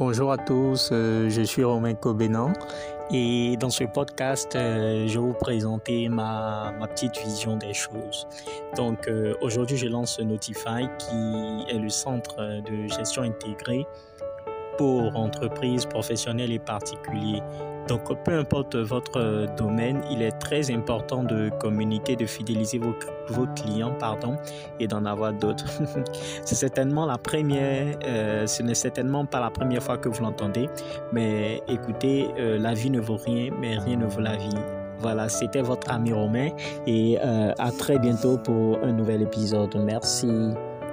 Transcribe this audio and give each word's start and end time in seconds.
Bonjour 0.00 0.32
à 0.32 0.38
tous, 0.38 0.88
euh, 0.92 1.28
je 1.28 1.42
suis 1.42 1.62
Romain 1.62 1.92
Cobenan 1.92 2.54
et 3.10 3.58
dans 3.58 3.68
ce 3.68 3.84
podcast, 3.84 4.56
euh, 4.56 5.06
je 5.06 5.12
vais 5.12 5.26
vous 5.26 5.34
présenter 5.34 6.08
ma, 6.08 6.72
ma, 6.78 6.86
petite 6.88 7.18
vision 7.18 7.58
des 7.58 7.74
choses. 7.74 8.26
Donc 8.78 9.06
euh, 9.08 9.34
aujourd'hui, 9.42 9.76
je 9.76 9.88
lance 9.88 10.18
Notify 10.18 10.88
qui 10.98 11.66
est 11.68 11.78
le 11.78 11.90
centre 11.90 12.62
de 12.62 12.88
gestion 12.88 13.24
intégrée 13.24 13.86
pour 14.78 15.14
entreprises 15.14 15.84
professionnelles 15.84 16.52
et 16.52 16.58
particuliers. 16.58 17.42
Donc, 17.90 18.22
peu 18.22 18.38
importe 18.38 18.76
votre 18.76 19.48
domaine, 19.56 20.00
il 20.12 20.22
est 20.22 20.38
très 20.38 20.70
important 20.70 21.24
de 21.24 21.50
communiquer, 21.58 22.14
de 22.14 22.24
fidéliser 22.24 22.78
vos, 22.78 23.46
clients, 23.56 23.92
pardon, 23.98 24.36
et 24.78 24.86
d'en 24.86 25.04
avoir 25.04 25.32
d'autres. 25.32 25.66
c'est 26.44 26.54
certainement 26.54 27.04
la 27.04 27.18
première, 27.18 27.98
euh, 28.04 28.46
ce 28.46 28.62
n'est 28.62 28.74
certainement 28.74 29.26
pas 29.26 29.40
la 29.40 29.50
première 29.50 29.82
fois 29.82 29.98
que 29.98 30.08
vous 30.08 30.22
l'entendez, 30.22 30.68
mais 31.12 31.62
écoutez, 31.66 32.28
euh, 32.38 32.58
la 32.60 32.74
vie 32.74 32.90
ne 32.90 33.00
vaut 33.00 33.16
rien, 33.16 33.50
mais 33.60 33.76
rien 33.76 33.96
ne 33.96 34.06
vaut 34.06 34.20
la 34.20 34.36
vie. 34.36 34.54
Voilà, 35.00 35.28
c'était 35.28 35.62
votre 35.62 35.90
ami 35.90 36.12
Romain 36.12 36.50
et 36.86 37.18
euh, 37.20 37.52
à 37.58 37.72
très 37.72 37.98
bientôt 37.98 38.38
pour 38.38 38.78
un 38.84 38.92
nouvel 38.92 39.22
épisode. 39.22 39.74
Merci. 39.84 40.28